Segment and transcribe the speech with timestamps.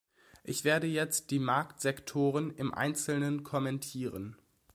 [0.43, 4.35] Ich werde jetzt die Marktsektoren im Einzelnen kommentieren.